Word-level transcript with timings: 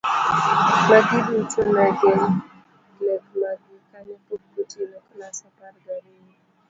Magi 0.87 1.17
duto 1.27 1.61
ne 1.75 1.85
gin 1.99 2.21
lek 3.05 3.23
mag 3.41 3.57
gi 3.65 3.77
kane 3.89 4.15
pok 4.25 4.41
gitieko 4.53 4.99
klas 5.09 5.37
apar 5.47 5.73
gariyo. 5.85 6.25